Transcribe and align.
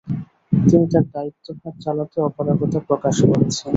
তিনি 0.61 0.85
আর 0.91 1.05
দায়িত্বভার 1.13 1.73
চালাতে 1.83 2.17
অপারগতা 2.27 2.79
প্রকাশ 2.87 3.15
করেছেন। 3.23 3.69